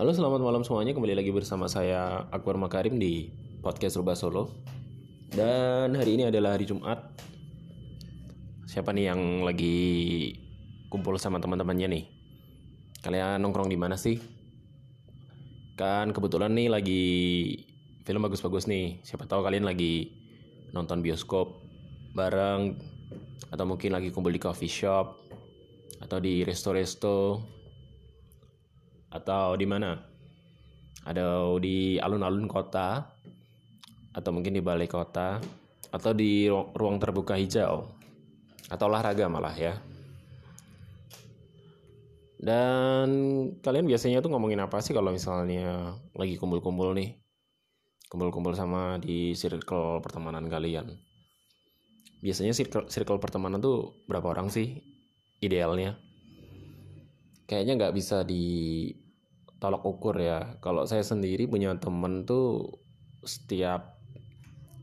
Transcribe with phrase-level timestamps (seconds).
[0.00, 0.96] Halo selamat malam semuanya.
[0.96, 3.28] Kembali lagi bersama saya Akbar Makarim di
[3.60, 4.48] podcast Rubah Solo.
[5.28, 7.20] Dan hari ini adalah hari Jumat.
[8.64, 9.76] Siapa nih yang lagi
[10.88, 12.04] kumpul sama teman-temannya nih?
[13.04, 14.16] Kalian nongkrong di mana sih?
[15.76, 17.04] Kan kebetulan nih lagi
[18.08, 19.04] film bagus-bagus nih.
[19.04, 20.16] Siapa tahu kalian lagi
[20.72, 21.60] nonton bioskop
[22.16, 22.72] bareng
[23.52, 25.28] Atau mungkin lagi kumpul di coffee shop
[26.00, 27.59] Atau di resto-resto
[29.10, 29.98] atau di mana?
[31.02, 33.02] Ada di alun-alun kota
[34.10, 35.42] atau mungkin di balai kota
[35.90, 37.90] atau di ruang terbuka hijau
[38.70, 39.74] atau olahraga malah ya.
[42.40, 43.08] Dan
[43.60, 47.20] kalian biasanya tuh ngomongin apa sih kalau misalnya lagi kumpul-kumpul nih?
[48.08, 50.88] Kumpul-kumpul sama di circle pertemanan kalian.
[52.24, 54.80] Biasanya circle, circle pertemanan tuh berapa orang sih
[55.44, 56.00] idealnya?
[57.50, 58.46] kayaknya nggak bisa di
[59.60, 60.56] tolak ukur ya.
[60.64, 62.80] Kalau saya sendiri punya temen tuh
[63.22, 64.00] setiap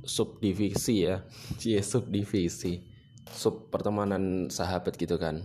[0.05, 1.25] subdivisi ya.
[1.57, 2.85] Sub subdivisi.
[3.27, 5.43] Sub pertemanan sahabat gitu kan.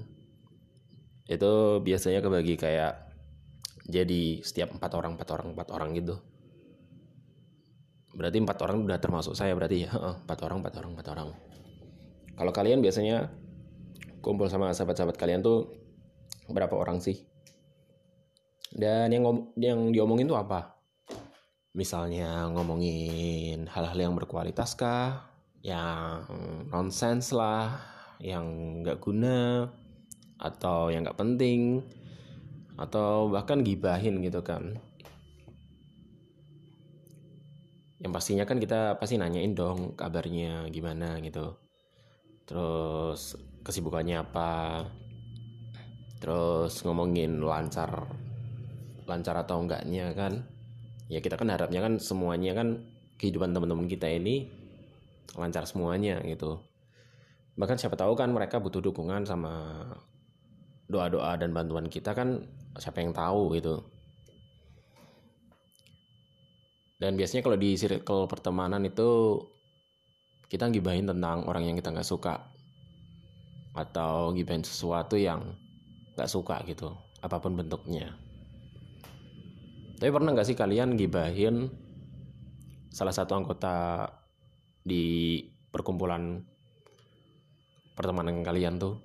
[1.26, 3.10] Itu biasanya kebagi kayak
[3.88, 6.20] jadi setiap empat orang empat orang empat orang gitu.
[8.12, 9.90] Berarti empat orang udah termasuk saya berarti ya?
[10.22, 11.28] Empat orang empat orang empat orang.
[12.36, 13.32] Kalau kalian biasanya
[14.20, 15.72] kumpul sama sahabat-sahabat kalian tuh
[16.52, 17.31] berapa orang sih
[18.72, 19.24] dan yang
[19.56, 20.80] yang diomongin tuh apa?
[21.72, 25.28] Misalnya ngomongin hal-hal yang berkualitas kah?
[25.62, 26.28] Yang
[26.72, 27.80] nonsens lah
[28.18, 28.44] yang
[28.82, 29.70] nggak guna
[30.38, 31.82] atau yang nggak penting
[32.76, 34.76] atau bahkan gibahin gitu kan.
[38.02, 41.54] Yang pastinya kan kita pasti nanyain dong kabarnya gimana gitu.
[42.48, 44.82] Terus kesibukannya apa?
[46.18, 48.10] Terus ngomongin lancar
[49.06, 50.46] lancar atau enggaknya kan
[51.10, 52.80] ya kita kan harapnya kan semuanya kan
[53.20, 54.48] kehidupan teman-teman kita ini
[55.36, 56.60] lancar semuanya gitu.
[57.56, 59.84] Bahkan siapa tahu kan mereka butuh dukungan sama
[60.88, 62.42] doa-doa dan bantuan kita kan
[62.76, 63.84] siapa yang tahu gitu.
[66.96, 69.42] Dan biasanya kalau di circle pertemanan itu
[70.46, 72.52] kita gibahin tentang orang yang kita nggak suka
[73.72, 75.40] atau gibahin sesuatu yang
[76.12, 76.92] nggak suka gitu
[77.24, 78.12] apa pun bentuknya
[80.02, 81.70] tapi pernah nggak sih kalian gibahin
[82.90, 84.10] salah satu anggota
[84.82, 85.38] di
[85.70, 86.42] perkumpulan
[87.94, 88.98] pertemanan kalian tuh?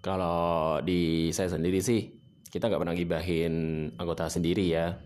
[0.00, 2.08] Kalau di saya sendiri sih
[2.48, 3.54] kita nggak pernah gibahin
[4.00, 4.96] anggota sendiri ya.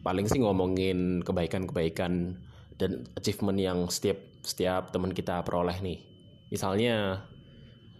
[0.00, 2.40] Paling sih ngomongin kebaikan-kebaikan
[2.80, 6.00] dan achievement yang setiap setiap teman kita peroleh nih.
[6.48, 7.28] Misalnya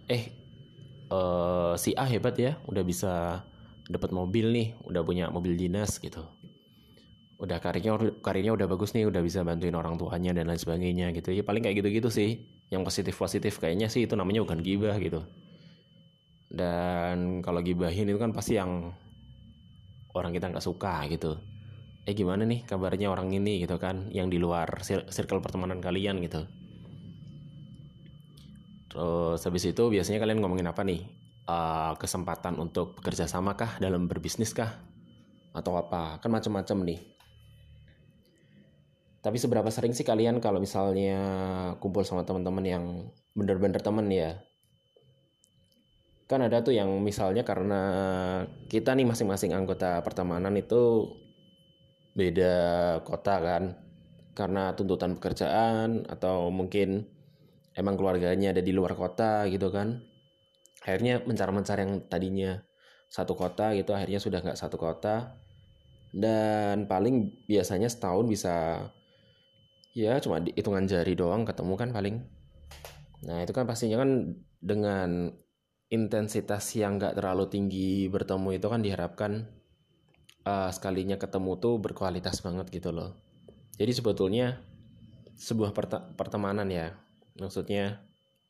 [0.09, 0.33] eh
[1.13, 3.45] uh, si A hebat ya udah bisa
[3.89, 6.21] dapat mobil nih udah punya mobil dinas gitu.
[7.41, 11.33] Udah karirnya karirnya udah bagus nih udah bisa bantuin orang tuanya dan lain sebagainya gitu.
[11.33, 12.45] Ya paling kayak gitu-gitu sih.
[12.69, 15.25] Yang positif positif kayaknya sih itu namanya bukan gibah gitu.
[16.53, 18.93] Dan kalau gibahin itu kan pasti yang
[20.13, 21.41] orang kita nggak suka gitu.
[22.05, 26.45] Eh gimana nih kabarnya orang ini gitu kan yang di luar circle pertemanan kalian gitu.
[28.89, 31.18] Terus habis itu biasanya kalian ngomongin apa nih?
[31.49, 34.69] Uh, kesempatan untuk bekerja sama kah dalam berbisnis kah?
[35.49, 36.21] Atau apa?
[36.21, 37.01] Kan macam-macam nih.
[39.25, 41.17] Tapi seberapa sering sih kalian kalau misalnya
[41.81, 42.83] kumpul sama teman-teman yang
[43.33, 44.37] bener-bener temen ya?
[46.29, 47.81] Kan ada tuh yang misalnya karena
[48.69, 51.09] kita nih masing-masing anggota pertemanan itu
[52.13, 53.73] beda kota kan.
[54.37, 57.09] Karena tuntutan pekerjaan atau mungkin
[57.73, 60.08] emang keluarganya ada di luar kota gitu kan
[60.83, 62.63] akhirnya mencar-mencar yang tadinya
[63.09, 65.35] satu kota gitu akhirnya sudah nggak satu kota.
[66.09, 68.55] Dan paling biasanya setahun bisa
[69.93, 72.25] ya cuma hitungan jari doang ketemu kan paling.
[73.25, 75.33] Nah itu kan pastinya kan dengan
[75.89, 79.31] intensitas yang nggak terlalu tinggi bertemu itu kan diharapkan
[80.45, 83.17] uh, sekalinya ketemu tuh berkualitas banget gitu loh.
[83.77, 84.61] Jadi sebetulnya
[85.39, 85.71] sebuah
[86.17, 86.93] pertemanan ya.
[87.39, 88.03] Maksudnya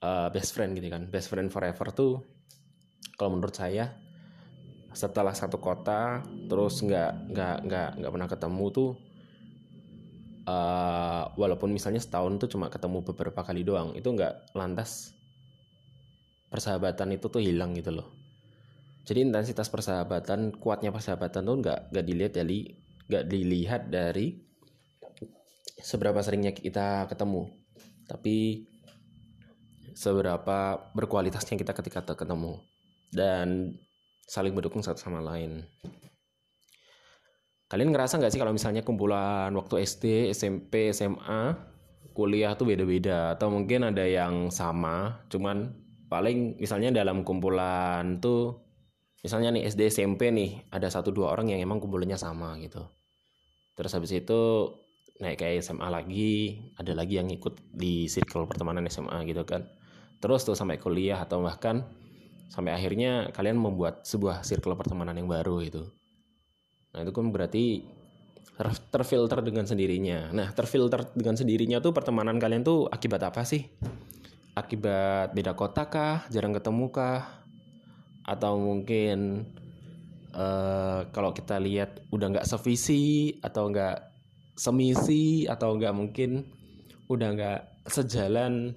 [0.04, 1.08] uh, best friend gitu kan.
[1.08, 2.24] Best friend forever tuh
[3.20, 3.92] kalau menurut saya
[4.90, 8.92] setelah satu kota terus nggak nggak nggak nggak pernah ketemu tuh
[10.50, 15.14] uh, walaupun misalnya setahun tuh cuma ketemu beberapa kali doang itu nggak lantas
[16.50, 18.10] persahabatan itu tuh hilang gitu loh.
[19.06, 22.60] Jadi intensitas persahabatan kuatnya persahabatan tuh nggak nggak dilihat dari
[23.10, 24.38] nggak dilihat dari
[25.82, 27.50] seberapa seringnya kita ketemu.
[28.10, 28.66] Tapi
[29.96, 32.60] seberapa berkualitasnya kita ketika ketemu
[33.14, 33.78] dan
[34.30, 35.66] saling mendukung satu sama lain.
[37.70, 41.54] kalian ngerasa nggak sih kalau misalnya kumpulan waktu SD SMP SMA
[42.18, 43.38] kuliah tuh beda-beda?
[43.38, 45.78] Atau mungkin ada yang sama cuman
[46.10, 48.66] paling misalnya dalam kumpulan tuh
[49.22, 52.90] misalnya nih SD SMP nih ada satu dua orang yang emang kumpulannya sama gitu.
[53.78, 54.42] Terus habis itu
[55.22, 56.34] naik kayak SMA lagi
[56.80, 59.68] ada lagi yang ikut di circle pertemanan SMA gitu kan
[60.20, 61.84] terus tuh sampai kuliah atau bahkan
[62.52, 65.84] sampai akhirnya kalian membuat sebuah circle pertemanan yang baru itu
[66.96, 67.86] nah itu kan berarti
[68.92, 70.36] terfilter dengan sendirinya.
[70.36, 73.64] Nah terfilter dengan sendirinya tuh pertemanan kalian tuh akibat apa sih?
[74.52, 76.28] Akibat beda kota kah?
[76.28, 77.24] Jarang ketemu kah?
[78.28, 79.48] Atau mungkin
[80.36, 84.12] uh, kalau kita lihat udah nggak sevisi atau nggak
[84.60, 86.44] semisi atau nggak mungkin
[87.08, 88.76] udah nggak sejalan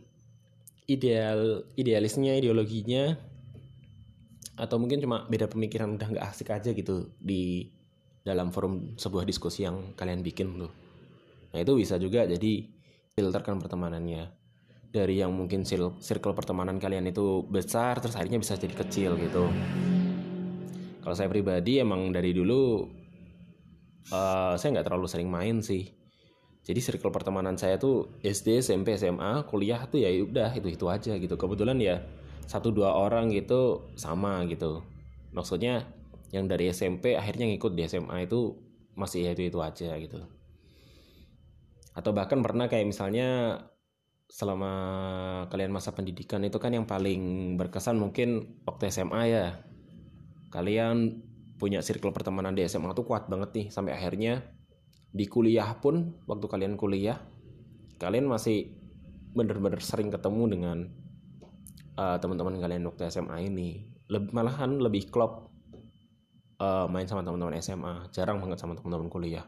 [0.92, 3.16] ideal idealisnya ideologinya
[4.52, 7.66] atau mungkin cuma beda pemikiran udah nggak asik aja gitu di
[8.22, 10.72] dalam forum sebuah diskusi yang kalian bikin tuh.
[11.52, 12.68] Nah itu bisa juga jadi
[13.16, 14.30] filterkan pertemanannya.
[14.92, 19.48] Dari yang mungkin circle pertemanan kalian itu besar terus akhirnya bisa jadi kecil gitu.
[21.00, 22.86] Kalau saya pribadi emang dari dulu
[24.12, 26.01] uh, saya nggak terlalu sering main sih
[26.62, 31.18] jadi circle pertemanan saya tuh SD SMP SMA kuliah tuh ya udah itu itu aja
[31.18, 31.34] gitu.
[31.34, 32.06] Kebetulan ya
[32.46, 34.86] satu dua orang gitu sama gitu.
[35.34, 35.90] Maksudnya
[36.30, 38.54] yang dari SMP akhirnya ngikut di SMA itu
[38.94, 40.22] masih ya itu itu aja gitu.
[41.98, 43.58] Atau bahkan pernah kayak misalnya
[44.30, 44.72] selama
[45.50, 49.46] kalian masa pendidikan itu kan yang paling berkesan mungkin waktu SMA ya.
[50.54, 51.26] Kalian
[51.58, 54.46] punya circle pertemanan di SMA tuh kuat banget nih sampai akhirnya
[55.12, 57.20] di kuliah pun waktu kalian kuliah
[58.00, 58.72] kalian masih
[59.32, 60.78] bener-bener sering ketemu dengan
[61.96, 63.86] uh, teman-teman kalian waktu SMA ini.
[64.10, 65.52] Leb malahan lebih klop
[66.60, 69.46] uh, main sama teman-teman SMA jarang banget sama teman-teman kuliah.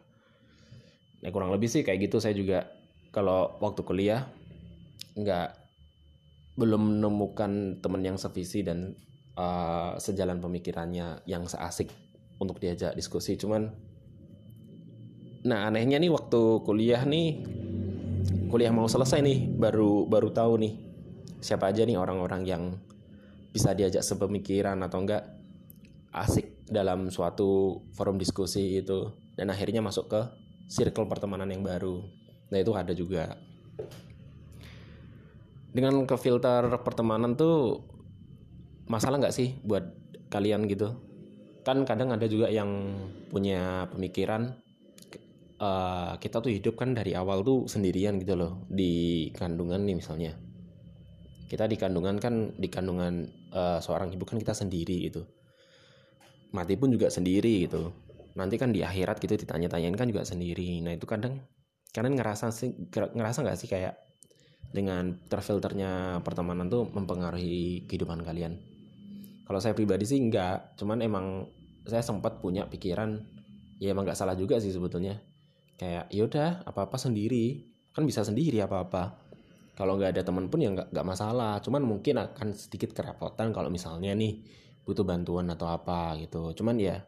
[1.20, 2.20] Nah kurang lebih sih kayak gitu.
[2.20, 2.68] Saya juga
[3.12, 4.28] kalau waktu kuliah
[5.18, 5.48] nggak
[6.54, 8.94] belum menemukan teman yang sevisi dan
[9.34, 11.90] uh, sejalan pemikirannya yang seasik
[12.38, 13.34] untuk diajak diskusi.
[13.34, 13.74] Cuman
[15.44, 17.44] nah anehnya nih waktu kuliah nih
[18.48, 20.74] kuliah mau selesai nih baru baru tahu nih
[21.44, 22.62] siapa aja nih orang-orang yang
[23.52, 25.22] bisa diajak sepemikiran atau enggak
[26.10, 29.12] asik dalam suatu forum diskusi itu.
[29.34, 30.20] Dan akhirnya masuk ke
[30.70, 32.02] circle pertemanan yang baru.
[32.48, 33.36] Nah itu ada juga.
[35.74, 37.82] Dengan ke filter pertemanan tuh
[38.86, 39.90] masalah nggak sih buat
[40.30, 40.94] kalian gitu?
[41.66, 42.94] Kan kadang ada juga yang
[43.30, 44.54] punya pemikiran
[45.60, 50.32] uh, kita tuh hidup kan dari awal tuh sendirian gitu loh di kandungan nih misalnya.
[51.44, 55.22] Kita di kandungan kan di kandungan uh, seorang ibu kan kita sendiri gitu.
[56.54, 57.92] Mati pun juga sendiri gitu.
[58.34, 60.82] Nanti kan di akhirat gitu ditanya-tanyain kan juga sendiri.
[60.82, 61.38] Nah itu kadang
[61.94, 63.94] kalian ngerasa sih ngerasa nggak sih kayak
[64.74, 68.58] dengan terfilternya pertemanan tuh mempengaruhi kehidupan kalian?
[69.44, 71.46] Kalau saya pribadi sih enggak cuman emang
[71.84, 73.20] saya sempat punya pikiran
[73.76, 75.20] ya emang nggak salah juga sih sebetulnya
[75.78, 77.70] kayak yaudah apa apa sendiri.
[77.94, 79.02] Kan bisa sendiri apa apa
[79.74, 81.58] kalau nggak ada teman pun ya nggak nggak masalah.
[81.58, 84.38] Cuman mungkin akan sedikit kerepotan kalau misalnya nih
[84.86, 86.54] butuh bantuan atau apa gitu.
[86.54, 87.02] Cuman ya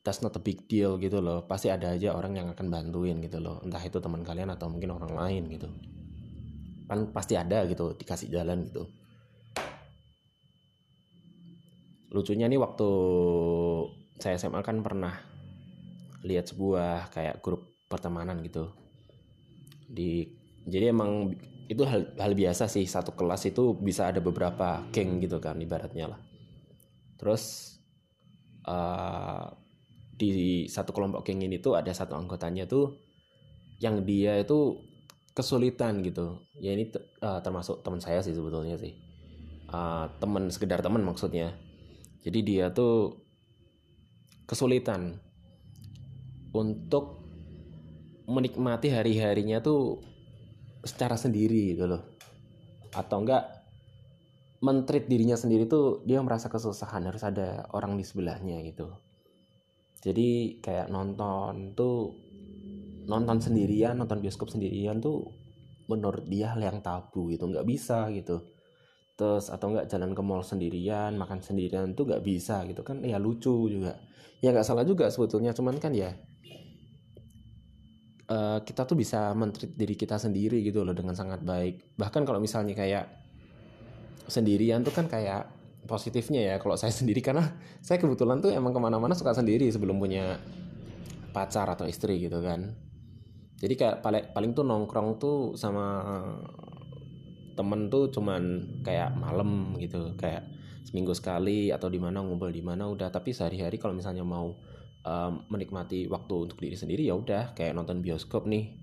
[0.00, 1.44] that's not a big deal gitu loh.
[1.44, 3.60] Pasti ada aja orang yang akan bantuin gitu loh.
[3.60, 5.68] Entah itu teman kalian atau mungkin orang lain gitu.
[6.88, 8.88] Kan pasti ada gitu dikasih jalan gitu.
[12.08, 12.88] Lucunya nih waktu
[14.16, 15.12] saya SMA kan pernah
[16.28, 18.68] lihat sebuah kayak grup pertemanan gitu.
[19.88, 20.28] Di
[20.68, 21.32] jadi emang
[21.68, 26.12] itu hal, hal biasa sih satu kelas itu bisa ada beberapa geng gitu kan ibaratnya
[26.12, 26.20] lah.
[27.16, 27.76] Terus
[28.68, 29.48] uh,
[30.18, 33.00] di satu kelompok geng ini tuh ada satu anggotanya tuh
[33.80, 34.80] yang dia itu
[35.32, 36.44] kesulitan gitu.
[36.60, 36.92] Ya ini
[37.24, 38.96] uh, termasuk teman saya sih sebetulnya sih.
[39.68, 41.56] Uh, teman sekedar teman maksudnya.
[42.24, 43.24] Jadi dia tuh
[44.48, 45.20] kesulitan
[46.58, 47.22] untuk
[48.28, 50.02] menikmati hari-harinya tuh
[50.82, 52.02] secara sendiri gitu loh.
[52.92, 53.58] Atau enggak
[54.58, 58.90] mentrit dirinya sendiri tuh dia merasa kesusahan harus ada orang di sebelahnya gitu.
[60.02, 62.14] Jadi kayak nonton tuh
[63.08, 65.32] nonton sendirian nonton bioskop sendirian tuh
[65.88, 68.44] menurut dia hal yang tabu gitu nggak bisa gitu.
[69.18, 73.00] Terus atau nggak jalan ke mall sendirian makan sendirian tuh nggak bisa gitu kan.
[73.02, 73.98] Ya lucu juga.
[74.44, 76.14] Ya nggak salah juga sebetulnya cuman kan ya
[78.28, 81.96] uh, kita tuh bisa menteri diri kita sendiri gitu loh dengan sangat baik.
[81.96, 83.04] Bahkan kalau misalnya kayak
[84.28, 85.48] sendirian tuh kan kayak
[85.88, 86.54] positifnya ya.
[86.60, 90.36] Kalau saya sendiri karena saya kebetulan tuh emang ke mana-mana suka sendiri sebelum punya
[91.32, 92.76] pacar atau istri gitu kan.
[93.58, 95.98] Jadi kayak paling paling tuh nongkrong tuh sama
[97.58, 100.14] temen tuh cuman kayak malam gitu.
[100.14, 100.46] Kayak
[100.86, 103.10] seminggu sekali atau di mana ngumpul di mana udah.
[103.10, 104.54] Tapi sehari-hari kalau misalnya mau
[105.08, 108.76] um, menikmati waktu untuk diri sendiri ya udah kayak nonton bioskop nih.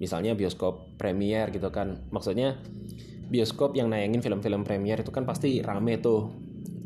[0.00, 2.08] Misalnya bioskop premier gitu kan.
[2.08, 2.56] Maksudnya
[3.28, 6.32] bioskop yang nayangin film-film premier itu kan pasti rame tuh.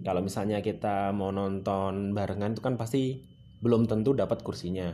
[0.02, 3.22] Kalau misalnya kita mau nonton barengan itu kan pasti
[3.60, 4.90] belum tentu dapat kursinya.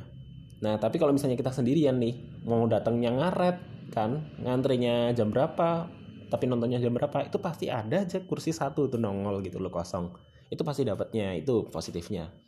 [0.61, 3.57] Nah tapi kalau misalnya kita sendirian nih mau datangnya ngaret
[3.95, 5.87] kan ngantrinya jam berapa
[6.27, 10.11] tapi nontonnya jam berapa itu pasti ada aja kursi satu tuh nongol gitu loh kosong.
[10.51, 12.46] Itu pasti dapatnya itu positifnya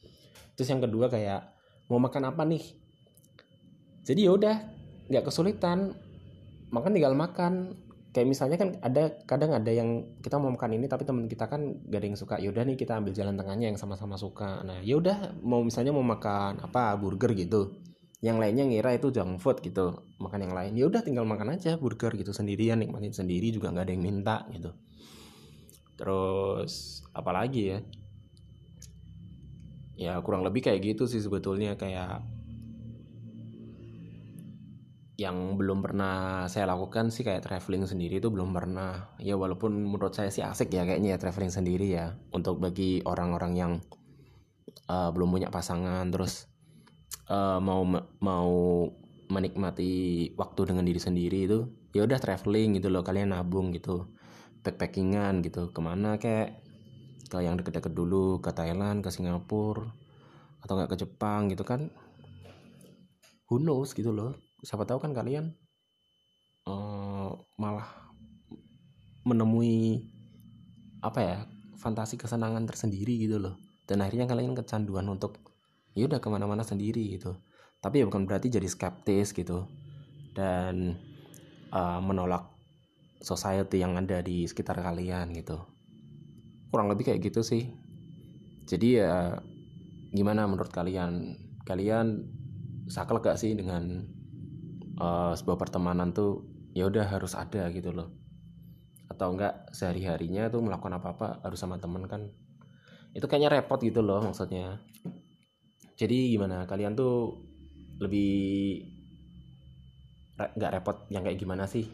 [0.59, 1.55] terus yang kedua kayak
[1.87, 2.75] mau makan apa nih?
[4.03, 4.57] Jadi ya udah
[5.07, 5.95] nggak kesulitan.
[6.75, 7.79] Makan tinggal makan.
[8.09, 11.77] Kayak misalnya kan ada kadang ada yang kita mau makan ini tapi teman kita kan
[11.87, 12.35] gak ada yang suka.
[12.41, 14.65] Yaudah nih kita ambil jalan tengahnya yang sama-sama suka.
[14.65, 17.79] Nah yaudah mau misalnya mau makan apa burger gitu.
[18.19, 20.03] Yang lainnya ngira itu junk food gitu.
[20.19, 23.87] Makan yang lain ya udah tinggal makan aja burger gitu sendirian nikmatin sendiri juga nggak
[23.87, 24.73] ada yang minta gitu.
[26.01, 27.79] Terus apalagi ya
[29.99, 32.23] ya kurang lebih kayak gitu sih sebetulnya kayak
[35.19, 39.19] yang belum pernah saya lakukan sih kayak traveling sendiri itu belum pernah.
[39.19, 43.53] Ya walaupun menurut saya sih asik ya kayaknya ya traveling sendiri ya untuk bagi orang-orang
[43.59, 43.73] yang
[44.87, 46.47] uh, belum punya pasangan terus
[47.27, 47.83] uh, mau
[48.23, 48.55] mau
[49.29, 49.93] menikmati
[50.39, 54.07] waktu dengan diri sendiri itu ya udah traveling gitu loh kalian nabung gitu
[54.63, 56.63] backpackingan gitu ke mana kayak
[57.29, 59.85] ke yang deket-deket dulu ke Thailand ke Singapura
[60.65, 61.93] atau nggak ke Jepang gitu kan.
[63.49, 64.37] Who knows gitu loh.
[64.65, 65.53] Siapa tahu kan kalian
[66.67, 67.31] uh,
[67.61, 67.87] malah
[69.29, 70.03] menemui
[71.05, 71.39] apa ya
[71.79, 73.61] fantasi kesenangan tersendiri gitu loh.
[73.89, 75.41] Dan akhirnya kalian kecanduan untuk
[75.93, 77.37] ya udah ke mana-mana sendiri gitu.
[77.79, 79.69] Tapi ya bukan berarti jadi skeptis gitu.
[80.33, 80.99] Dan
[81.73, 82.49] uh, menolak
[83.21, 85.78] society yang ada di sekitar kalian gitu
[86.69, 87.73] kurang lebih kayak gitu sih.
[88.69, 89.41] Jadi ya
[90.13, 91.37] gimana menurut kalian?
[91.65, 92.25] Kalian
[92.89, 94.09] saklek gak sih dengan
[94.97, 98.13] uh, sebuah pertemanan tuh ya udah harus ada gitu loh.
[99.09, 102.29] Atau enggak sehari harinya tuh melakukan apa apa harus sama temen kan?
[103.13, 104.81] Itu kayaknya repot gitu loh maksudnya.
[105.99, 106.65] Jadi gimana?
[106.65, 107.37] Kalian tuh
[107.99, 108.85] lebih
[110.39, 111.91] nggak repot yang kayak gimana sih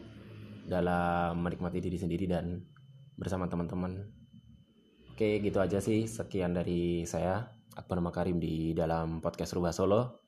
[0.69, 2.61] dalam menikmati diri sendiri dan
[3.17, 4.05] bersama teman-teman
[5.15, 6.11] Oke, gitu aja sih.
[6.11, 10.27] Sekian dari saya, Akbar Makarim di dalam podcast Rubah Solo.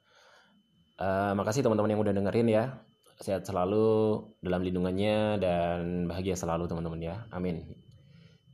[0.96, 2.72] Uh, makasih teman-teman yang udah dengerin ya.
[3.20, 7.20] Sehat selalu dalam lindungannya dan bahagia selalu teman-teman ya.
[7.36, 7.68] Amin.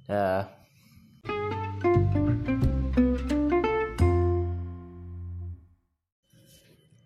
[0.10, 0.42] Uh.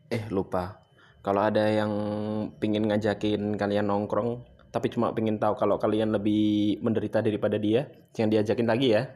[0.08, 0.88] Eh lupa.
[1.20, 1.92] Kalau ada yang
[2.64, 8.30] pingin ngajakin kalian nongkrong tapi cuma pengen tahu kalau kalian lebih menderita daripada dia, jangan
[8.38, 9.10] diajakin lagi ya.